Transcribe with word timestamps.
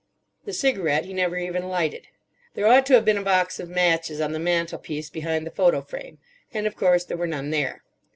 The 0.45 0.53
cigarette 0.53 1.05
he 1.05 1.13
never 1.13 1.37
even 1.37 1.67
lighted. 1.69 2.07
There 2.55 2.65
ought 2.65 2.87
to 2.87 2.93
have 2.95 3.05
been 3.05 3.19
a 3.19 3.21
box 3.21 3.59
of 3.59 3.69
matches 3.69 4.19
on 4.19 4.31
the 4.31 4.39
mantelpiece 4.39 5.11
behind 5.11 5.45
the 5.45 5.51
photo 5.51 5.83
frame. 5.83 6.17
And 6.51 6.65
of 6.65 6.75
course 6.75 7.03
there 7.05 7.17
were 7.17 7.27
none 7.27 7.51
there. 7.51 7.83